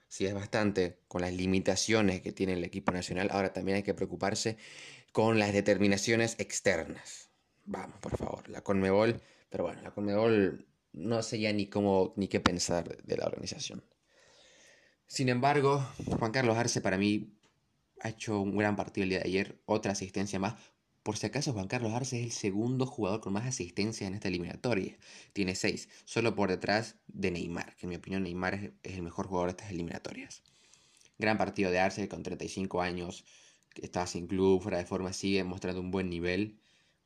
Si 0.08 0.25
es 0.25 0.34
bastante 0.34 1.00
con 1.08 1.22
las 1.22 1.34
limitaciones 1.34 2.22
que 2.22 2.32
tiene 2.32 2.54
el 2.54 2.63
equipo 2.63 2.92
nacional, 2.92 3.30
ahora 3.32 3.54
también 3.54 3.78
hay 3.78 3.84
que 3.84 3.94
preocuparse 3.94 4.58
con 5.12 5.39
las 5.39 5.54
determinaciones 5.54 6.36
externas. 6.39 7.30
Vamos, 7.66 8.00
por 8.00 8.18
favor, 8.18 8.50
la 8.50 8.62
Conmebol, 8.62 9.22
pero 9.50 9.66
bueno, 9.66 9.82
la 9.82 9.92
Conmebol 9.92 10.66
no 10.94 11.22
sé 11.22 11.39
ya 11.39 11.54
ni 11.54 11.68
cómo 11.68 12.13
ni 12.16 12.28
qué 12.28 12.39
pensar 12.39 12.98
de 13.04 13.18
la 13.18 13.25
organización. 13.25 13.84
Sin 15.06 15.30
embargo, 15.30 15.86
Juan 16.18 16.32
Carlos 16.32 16.58
Arce 16.58 16.82
para 16.82 16.98
mí 16.98 17.38
ha 18.01 18.10
hecho 18.10 18.39
un 18.39 18.58
gran 18.58 18.75
partido 18.75 19.03
el 19.03 19.10
día 19.10 19.20
de 19.20 19.27
ayer, 19.27 19.62
otra 19.65 19.91
asistencia 19.91 20.39
más. 20.39 20.56
Por 21.03 21.18
si 21.18 21.25
acaso, 21.25 21.53
Juan 21.53 21.68
Carlos 21.68 21.94
Arce 21.94 22.20
es 22.20 22.25
el 22.25 22.32
segundo 22.32 22.86
jugador 22.86 23.22
con 23.22 23.34
más 23.34 23.48
asistencias 23.48 24.08
en 24.08 24.15
esta 24.15 24.27
eliminatoria. 24.27 24.98
Tiene 25.34 25.56
seis, 25.56 25.89
solo 26.06 26.36
por 26.36 26.50
detrás 26.50 26.98
de 27.08 27.32
Neymar, 27.32 27.75
que 27.75 27.86
en 27.86 27.89
mi 27.89 27.96
opinión 27.96 28.24
Neymar 28.24 28.53
es, 28.53 28.72
el 28.84 29.01
mejor 29.01 29.27
jugador 29.27 29.50
de 29.50 29.51
estas 29.51 29.72
eliminatorias. 29.72 30.44
Gran 31.18 31.38
partido 31.38 31.72
de 31.72 31.79
Arce 31.79 32.08
con 32.08 32.24
35 32.24 32.82
años, 32.82 33.25
que 33.74 33.86
está 33.86 34.06
sin 34.08 34.27
club, 34.27 34.62
fuera 34.62 34.77
de 34.77 34.86
forma, 34.86 35.13
sigue 35.13 35.44
mostrando 35.44 35.82
un 35.82 35.91
buen 35.91 36.10
nivel, 36.10 36.60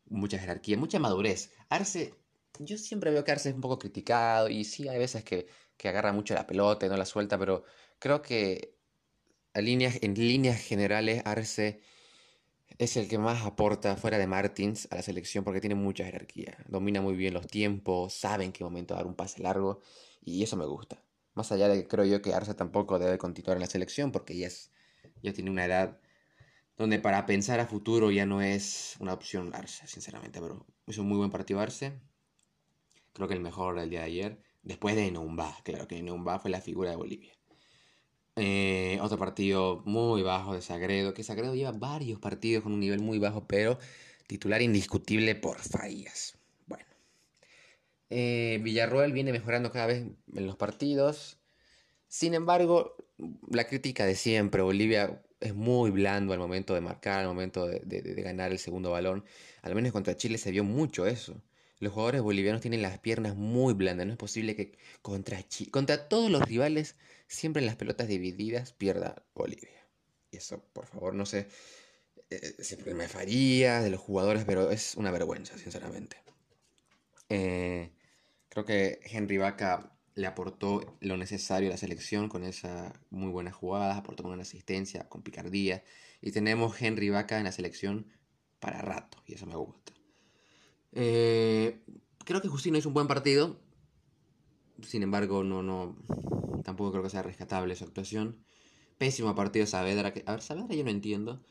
mucha 0.10 0.38
jerarquía, 0.40 0.78
mucha 0.78 1.00
madurez. 1.00 1.52
Arce, 1.70 2.16
yo 2.60 2.78
siempre 2.78 3.12
veo 3.12 3.24
que 3.24 3.32
Arce 3.32 3.50
es 3.50 3.56
un 3.56 3.62
poco 3.62 3.80
criticado 3.80 4.50
y 4.50 4.64
sí, 4.64 4.88
hay 4.88 4.98
veces 4.98 5.24
que, 5.24 5.48
que 5.78 5.88
agarra 5.88 6.14
mucho 6.14 6.34
la 6.34 6.48
pelota 6.48 6.86
y 6.86 6.90
no 6.90 6.98
la 6.98 7.06
suelta, 7.06 7.38
pero 7.38 7.64
creo 8.00 8.22
que 8.22 8.76
en 9.54 10.14
líneas 10.16 10.60
generales 10.62 11.22
Arce 11.26 11.82
es 12.78 12.98
el 12.98 13.08
que 13.08 13.18
más 13.18 13.46
aporta 13.46 13.96
fuera 13.98 14.18
de 14.18 14.28
Martins 14.28 14.88
a 14.92 14.96
la 14.96 15.02
selección 15.02 15.44
porque 15.44 15.62
tiene 15.62 15.76
mucha 15.76 16.06
jerarquía. 16.06 16.58
Domina 16.68 17.02
muy 17.02 17.16
bien 17.16 17.34
los 17.34 17.48
tiempos, 17.48 18.14
sabe 18.14 18.46
en 18.46 18.52
qué 18.52 18.64
momento 18.64 18.96
dar 18.96 19.06
un 19.06 19.16
pase 19.16 19.42
largo 19.44 19.82
y 20.24 20.44
eso 20.44 20.58
me 20.58 20.66
gusta. 20.66 21.04
Más 21.36 21.52
allá 21.52 21.68
de 21.68 21.82
que 21.82 21.88
creo 21.88 22.06
yo 22.06 22.22
que 22.22 22.34
Arce 22.34 22.54
tampoco 22.54 23.00
debe 23.00 23.18
continuar 23.18 23.58
en 23.58 23.62
la 23.62 23.68
selección 23.68 24.12
porque 24.12 24.38
ya, 24.38 24.48
es, 24.48 24.72
ya 25.22 25.34
tiene 25.34 25.52
una 25.52 25.66
edad 25.66 26.00
donde 26.78 27.00
para 27.00 27.26
pensar 27.26 27.60
a 27.60 27.68
futuro 27.68 28.12
ya 28.12 28.26
no 28.26 28.42
es 28.42 28.96
una 29.00 29.14
opción 29.14 29.54
Arce, 29.54 29.88
sinceramente. 29.88 30.42
Pero 30.42 30.66
es 30.88 30.98
un 30.98 31.08
muy 31.08 31.18
buen 31.18 31.32
partido 31.32 31.60
Arce. 31.60 31.94
Creo 33.14 33.28
que 33.28 33.36
el 33.36 33.40
mejor 33.42 33.80
del 33.80 33.90
día 33.90 34.00
de 34.02 34.06
ayer. 34.06 34.44
Después 34.64 34.96
de 34.96 35.12
Neumba, 35.12 35.58
claro 35.64 35.88
que 35.88 36.02
Neumba 36.02 36.40
fue 36.40 36.50
la 36.50 36.62
figura 36.62 36.90
de 36.90 36.96
Bolivia. 36.96 37.34
Eh, 38.36 38.98
otro 39.02 39.18
partido 39.18 39.84
muy 39.86 40.24
bajo 40.24 40.56
de 40.56 40.62
Sagredo, 40.62 41.14
que 41.14 41.24
Sagredo 41.24 41.54
lleva 41.54 41.72
varios 41.72 42.20
partidos 42.20 42.64
con 42.64 42.74
un 42.74 42.80
nivel 42.80 43.00
muy 43.00 43.20
bajo, 43.20 43.48
pero 43.48 43.78
titular 44.28 44.62
indiscutible 44.62 45.36
por 45.36 45.60
fallas. 45.60 46.38
Bueno, 46.66 46.86
eh, 48.10 48.60
Villarroel 48.64 49.14
viene 49.14 49.32
mejorando 49.32 49.72
cada 49.72 49.88
vez 49.88 50.06
en 50.36 50.48
los 50.48 50.56
partidos. 50.56 51.38
Sin 52.08 52.34
embargo, 52.34 52.96
la 53.50 53.66
crítica 53.68 54.06
de 54.06 54.16
siempre, 54.16 54.62
Bolivia 54.64 55.22
es 55.40 55.54
muy 55.54 55.92
blando 55.92 56.34
al 56.34 56.40
momento 56.40 56.74
de 56.74 56.82
marcar, 56.82 57.20
al 57.22 57.28
momento 57.28 57.68
de, 57.68 57.82
de 57.82 58.22
ganar 58.24 58.52
el 58.52 58.60
segundo 58.60 58.92
balón. 58.92 59.26
Al 59.62 59.76
menos 59.76 59.92
contra 59.92 60.16
Chile 60.16 60.38
se 60.38 60.52
vio 60.52 60.64
mucho 60.64 61.06
eso. 61.06 61.42
Los 61.84 61.92
jugadores 61.92 62.22
bolivianos 62.22 62.62
tienen 62.62 62.82
las 62.82 62.98
piernas 63.00 63.36
muy 63.36 63.74
blandas. 63.74 64.08
No 64.08 64.14
es 64.14 64.18
posible 64.18 64.56
que 64.56 64.78
contra, 65.02 66.08
todos 66.08 66.32
los 66.32 66.42
rivales, 66.44 66.96
siempre 67.28 67.62
en 67.62 67.66
las 67.66 67.76
pelotas 67.76 68.08
divididas, 68.08 68.72
pierda 68.72 69.26
Bolivia. 69.36 69.86
Y 70.32 70.38
eso, 70.38 70.64
por 70.72 70.86
favor, 70.86 71.14
no 71.14 71.26
sé. 71.26 71.50
Eh, 72.30 72.56
siempre 72.60 72.94
me 72.94 73.10
faría 73.10 73.82
de 73.82 73.90
los 73.90 74.00
jugadores, 74.00 74.46
pero 74.46 74.72
es 74.72 74.96
una 74.96 75.12
vergüenza, 75.12 75.58
sinceramente. 75.58 76.16
Eh, 77.28 77.92
creo 78.48 78.64
que 78.64 79.02
Henry 79.04 79.38
Vaca 79.38 79.92
le 80.16 80.28
aportó 80.28 80.98
lo 81.02 81.18
necesario 81.18 81.68
a 81.68 81.72
la 81.72 81.78
selección 81.78 82.30
con 82.30 82.46
esa 82.46 82.94
muy 83.10 83.30
buena 83.30 83.52
jugada, 83.52 83.98
aportó 83.98 84.24
una 84.24 84.44
asistencia, 84.44 85.10
con 85.10 85.22
picardía. 85.22 85.84
Y 86.22 86.32
tenemos 86.32 86.82
Henry 86.82 87.10
Vaca 87.10 87.40
en 87.40 87.44
la 87.44 87.52
selección 87.52 88.08
para 88.62 88.82
rato, 88.82 89.22
y 89.26 89.34
eso 89.34 89.46
me 89.48 89.58
gusta. 89.58 89.93
Eh, 90.96 91.84
creo 92.24 92.42
que 92.42 92.48
Justino 92.48 92.78
hizo 92.78 92.88
un 92.88 92.94
buen 92.94 93.08
partido. 93.08 93.60
Sin 94.82 95.04
embargo, 95.04 95.44
no, 95.44 95.64
no. 95.64 95.96
Tampoco 96.64 96.92
creo 96.92 97.04
que 97.04 97.10
sea 97.10 97.24
rescatable 97.24 97.76
su 97.76 97.84
actuación. 97.84 98.38
Pésimo 98.98 99.36
partido 99.36 99.66
Saavedra. 99.66 100.14
Que, 100.14 100.24
a 100.26 100.32
ver, 100.32 100.42
Saavedra 100.42 100.76
yo 100.76 100.84
no 100.84 100.92
entiendo. 100.92 101.42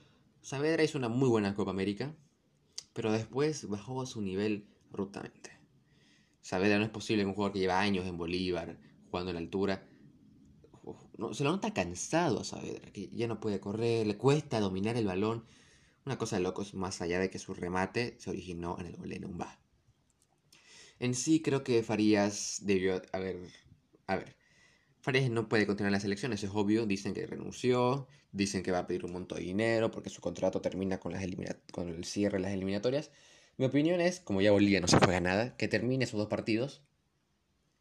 Saavedra 0.41 0.85
hizo 0.85 0.99
una 0.99 1.09
muy 1.09 1.29
buena 1.29 1.55
Copa 1.55 1.71
América. 1.71 2.15
Pero 2.93 3.11
después 3.13 3.69
bajó 3.69 4.05
su 4.07 4.21
nivel 4.21 4.67
abruptamente. 4.91 5.51
Saavedra 6.43 6.79
no 6.79 6.85
es 6.85 6.91
posible 6.91 7.23
que 7.23 7.29
un 7.29 7.35
jugador 7.35 7.53
que 7.53 7.61
lleva 7.61 7.81
años 7.81 8.07
en 8.07 8.19
Bolívar, 8.19 8.79
jugando 9.11 9.31
en 9.31 9.37
la 9.37 9.41
altura. 9.41 9.87
no, 11.17 11.33
se 11.33 11.45
lo 11.45 11.53
nota 11.53 11.73
cansado 11.73 12.41
a 12.41 12.45
Saavedra, 12.45 12.93
que 12.93 13.09
ya 13.11 13.29
no 13.29 13.41
puede 13.41 13.61
correr, 13.61 14.07
le 14.07 14.19
cuesta 14.19 14.61
dominar 14.61 14.97
el 14.97 15.07
balón. 15.07 15.45
Una 16.05 16.19
cosa 16.19 16.37
de 16.37 16.43
locos 16.43 16.75
más 16.75 17.01
allá 17.01 17.21
de 17.21 17.31
que 17.31 17.39
su 17.39 17.55
remate 17.55 18.17
se 18.19 18.31
originó 18.31 18.77
en 18.81 18.87
el 18.87 18.97
gol 18.97 19.09
de 19.09 19.21
Numba. 19.21 19.61
En 20.99 21.15
sí 21.15 21.41
creo 21.41 21.63
que 21.63 21.83
Farías 21.83 22.59
debió 22.63 23.01
haber... 23.13 23.39
A 24.09 24.17
ver, 24.17 24.37
Farías 25.01 25.31
no 25.31 25.49
puede 25.49 25.67
continuar 25.67 25.91
en 25.91 25.95
las 25.95 26.05
elecciones, 26.05 26.43
es 26.43 26.51
obvio. 26.53 26.87
Dicen 26.87 27.15
que 27.15 27.27
renunció, 27.27 28.09
dicen 28.33 28.63
que 28.63 28.73
va 28.73 28.81
a 28.81 28.87
pedir 28.87 29.05
un 29.05 29.13
monto 29.13 29.37
de 29.37 29.43
dinero 29.43 29.91
porque 29.91 30.11
su 30.11 30.21
contrato 30.21 30.61
termina 30.61 30.99
con, 30.99 31.13
las 31.13 31.25
con 31.71 31.89
el 31.89 32.05
cierre 32.05 32.39
de 32.39 32.43
las 32.43 32.53
eliminatorias. 32.53 33.11
Mi 33.57 33.67
opinión 33.67 34.01
es, 34.01 34.19
como 34.21 34.41
ya 34.41 34.51
Bolivia 34.51 34.81
no 34.81 34.89
se 34.89 34.99
juega 34.99 35.21
nada, 35.21 35.57
que 35.57 35.69
termine 35.69 36.05
esos 36.05 36.19
dos 36.19 36.29
partidos 36.29 36.83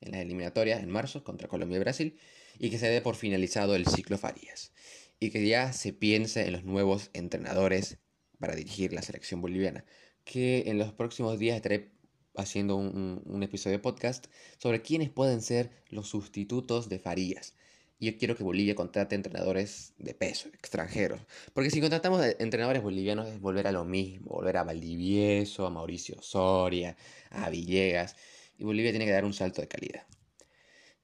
en 0.01 0.11
las 0.11 0.21
eliminatorias 0.21 0.81
en 0.81 0.89
marzo 0.89 1.23
contra 1.23 1.47
Colombia 1.47 1.77
y 1.77 1.79
Brasil 1.79 2.19
y 2.59 2.69
que 2.69 2.77
se 2.77 2.87
dé 2.87 3.01
por 3.01 3.15
finalizado 3.15 3.75
el 3.75 3.87
ciclo 3.87 4.17
Farías 4.17 4.73
y 5.19 5.29
que 5.29 5.47
ya 5.47 5.71
se 5.73 5.93
piense 5.93 6.45
en 6.47 6.53
los 6.53 6.63
nuevos 6.63 7.11
entrenadores 7.13 7.99
para 8.41 8.55
dirigir 8.55 8.91
la 8.91 9.01
selección 9.01 9.39
boliviana, 9.39 9.85
que 10.25 10.63
en 10.67 10.77
los 10.77 10.91
próximos 10.91 11.39
días 11.39 11.55
estaré 11.55 11.91
haciendo 12.35 12.75
un, 12.75 13.43
episodio 13.43 13.77
de 13.77 13.81
podcast 13.83 14.27
sobre 14.57 14.81
quiénes 14.81 15.09
pueden 15.09 15.41
ser 15.41 15.71
los 15.89 16.09
sustitutos 16.09 16.89
de 16.89 16.99
Farías. 16.99 17.55
Yo 17.99 18.17
quiero 18.17 18.35
que 18.35 18.43
Bolivia 18.43 18.73
contrate 18.75 19.15
entrenadores 19.15 19.93
de 19.99 20.15
peso, 20.15 20.49
extranjeros. 20.49 21.21
Porque 21.53 21.69
si 21.69 21.79
contratamos 21.81 22.25
entrenadores 22.39 22.81
bolivianos 22.81 23.27
es 23.27 23.39
volver 23.39 23.67
a 23.67 23.71
lo 23.71 23.85
mismo, 23.85 24.31
volver 24.31 24.57
a 24.57 24.63
Valdivieso, 24.63 25.67
a 25.67 25.69
Mauricio 25.69 26.19
Soria, 26.21 26.97
a 27.29 27.49
Villegas. 27.51 28.15
Y 28.57 28.63
Bolivia 28.63 28.91
tiene 28.91 29.05
que 29.05 29.11
dar 29.11 29.25
un 29.25 29.33
salto 29.33 29.61
de 29.61 29.67
calidad. 29.67 30.07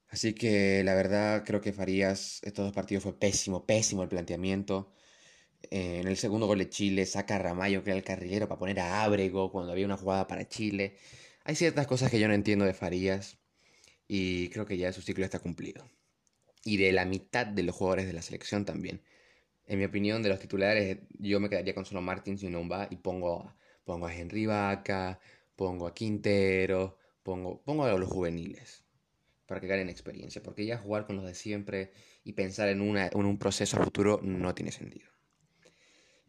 Así 0.08 0.34
que 0.34 0.82
la 0.84 0.94
verdad 0.94 1.44
creo 1.46 1.60
que 1.60 1.72
Farías, 1.72 2.40
estos 2.42 2.64
dos 2.64 2.74
partidos 2.74 3.04
fue 3.04 3.16
pésimo, 3.18 3.64
pésimo 3.64 4.02
el 4.02 4.08
planteamiento 4.08 4.92
en 5.70 6.08
el 6.08 6.16
segundo 6.16 6.46
gol 6.46 6.58
de 6.58 6.68
Chile 6.68 7.06
saca 7.06 7.36
a 7.36 7.38
Ramallo, 7.38 7.82
que 7.82 7.90
era 7.90 7.98
el 7.98 8.04
carrilero, 8.04 8.48
para 8.48 8.58
poner 8.58 8.80
a 8.80 9.02
Ábrego 9.04 9.50
cuando 9.50 9.72
había 9.72 9.86
una 9.86 9.96
jugada 9.96 10.26
para 10.26 10.48
Chile. 10.48 10.96
Hay 11.44 11.56
ciertas 11.56 11.86
cosas 11.86 12.10
que 12.10 12.20
yo 12.20 12.28
no 12.28 12.34
entiendo 12.34 12.64
de 12.64 12.74
Farías 12.74 13.38
y 14.06 14.48
creo 14.50 14.66
que 14.66 14.78
ya 14.78 14.92
su 14.92 15.02
ciclo 15.02 15.24
está 15.24 15.38
cumplido. 15.40 15.88
Y 16.64 16.76
de 16.78 16.92
la 16.92 17.04
mitad 17.04 17.46
de 17.46 17.62
los 17.62 17.76
jugadores 17.76 18.06
de 18.06 18.12
la 18.12 18.22
selección 18.22 18.64
también. 18.64 19.02
En 19.66 19.78
mi 19.78 19.84
opinión, 19.84 20.22
de 20.22 20.30
los 20.30 20.40
titulares, 20.40 20.98
yo 21.18 21.40
me 21.40 21.50
quedaría 21.50 21.74
con 21.74 21.84
solo 21.84 22.00
Martins 22.00 22.42
y 22.42 22.48
Numba 22.48 22.88
y 22.90 22.96
pongo, 22.96 23.54
pongo 23.84 24.06
a 24.06 24.14
Henry 24.14 24.46
Vaca, 24.46 25.20
pongo 25.56 25.86
a 25.86 25.94
Quintero, 25.94 26.98
pongo, 27.22 27.62
pongo 27.62 27.84
a 27.84 27.92
los 27.98 28.08
juveniles 28.08 28.84
para 29.46 29.60
que 29.60 29.66
ganen 29.66 29.88
experiencia. 29.88 30.42
Porque 30.42 30.66
ya 30.66 30.78
jugar 30.78 31.06
con 31.06 31.16
los 31.16 31.26
de 31.26 31.34
siempre 31.34 31.92
y 32.24 32.32
pensar 32.32 32.68
en, 32.68 32.80
una, 32.80 33.08
en 33.08 33.24
un 33.24 33.38
proceso 33.38 33.82
futuro 33.82 34.20
no 34.22 34.54
tiene 34.54 34.72
sentido. 34.72 35.17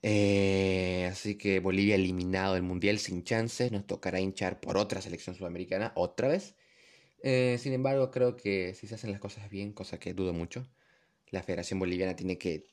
Eh, 0.01 1.07
así 1.11 1.35
que 1.35 1.59
Bolivia 1.59 1.95
eliminado 1.95 2.53
del 2.53 2.63
Mundial 2.63 2.99
sin 2.99 3.23
chances. 3.23 3.71
Nos 3.71 3.87
tocará 3.87 4.19
hinchar 4.19 4.59
por 4.59 4.77
otra 4.77 5.01
selección 5.01 5.35
sudamericana 5.35 5.91
otra 5.95 6.27
vez. 6.29 6.55
Eh, 7.23 7.57
sin 7.59 7.73
embargo, 7.73 8.11
creo 8.11 8.35
que 8.35 8.73
si 8.75 8.87
se 8.87 8.95
hacen 8.95 9.11
las 9.11 9.19
cosas 9.21 9.49
bien, 9.49 9.73
cosa 9.73 9.99
que 9.99 10.13
dudo 10.13 10.33
mucho, 10.33 10.67
la 11.31 11.43
Federación 11.43 11.79
Boliviana 11.79 12.15
tiene 12.15 12.37
que 12.37 12.67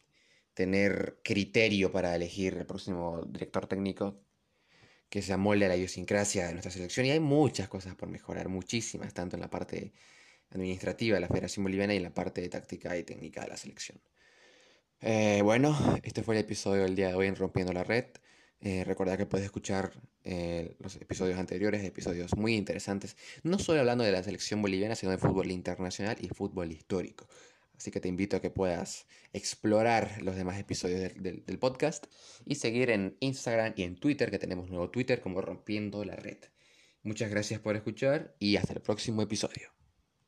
tener 0.54 1.18
criterio 1.23 1.92
para 1.92 2.14
elegir 2.16 2.54
el 2.54 2.66
próximo 2.66 3.23
director 3.28 3.66
técnico 3.66 4.21
que 5.09 5.23
se 5.23 5.33
amolde 5.33 5.66
a 5.66 5.68
la 5.68 5.76
idiosincrasia 5.76 6.47
de 6.47 6.52
nuestra 6.52 6.73
selección. 6.73 7.06
Y 7.06 7.11
hay 7.11 7.21
muchas 7.21 7.68
cosas 7.68 7.95
por 7.97 8.09
mejorar, 8.09 8.49
muchísimas, 8.49 9.14
tanto 9.14 9.37
en 9.37 9.42
la 9.42 9.50
parte 9.50 9.92
administrativa 10.50 11.16
de 11.16 11.21
la 11.21 11.28
Federación 11.28 11.64
Boliviana 11.64 11.95
y 11.95 11.99
en 11.99 12.04
la 12.04 12.14
parte 12.14 12.49
táctica 12.49 12.97
y 12.99 13.04
técnica 13.04 13.42
de 13.42 13.49
la 13.49 13.56
selección. 13.56 14.00
Eh, 15.00 15.40
bueno, 15.42 15.76
este 16.02 16.22
fue 16.22 16.34
el 16.36 16.40
episodio 16.40 16.82
del 16.84 16.96
día 16.96 17.08
de 17.08 17.14
hoy 17.14 17.26
en 17.26 17.36
Rompiendo 17.36 17.72
la 17.72 17.84
Red. 17.84 18.06
Eh, 18.60 18.84
recuerda 18.84 19.16
que 19.16 19.26
puedes 19.26 19.44
escuchar 19.44 19.92
eh, 20.24 20.74
los 20.80 20.96
episodios 20.96 21.38
anteriores, 21.38 21.84
episodios 21.84 22.36
muy 22.36 22.54
interesantes, 22.54 23.16
no 23.42 23.58
solo 23.58 23.80
hablando 23.80 24.04
de 24.04 24.12
la 24.12 24.22
selección 24.22 24.62
boliviana, 24.62 24.94
sino 24.94 25.12
de 25.12 25.18
fútbol 25.18 25.50
internacional 25.50 26.16
y 26.20 26.28
fútbol 26.28 26.72
histórico. 26.72 27.28
Así 27.76 27.90
que 27.90 28.00
te 28.00 28.08
invito 28.08 28.36
a 28.38 28.40
que 28.40 28.50
puedas 28.50 29.06
explorar 29.34 30.22
los 30.22 30.34
demás 30.34 30.58
episodios 30.58 31.00
del, 31.14 31.44
del 31.44 31.58
podcast 31.58 32.06
y 32.46 32.54
seguir 32.54 32.90
en 32.90 33.16
Instagram 33.20 33.74
y 33.76 33.82
en 33.82 33.96
Twitter, 33.96 34.30
que 34.30 34.38
tenemos 34.38 34.70
nuevo 34.70 34.90
Twitter 34.90 35.20
como 35.20 35.42
Rompiendo 35.42 36.02
la 36.04 36.16
Red. 36.16 36.38
Muchas 37.02 37.30
gracias 37.30 37.60
por 37.60 37.76
escuchar 37.76 38.34
y 38.38 38.56
hasta 38.56 38.72
el 38.72 38.80
próximo 38.80 39.20
episodio. 39.22 39.75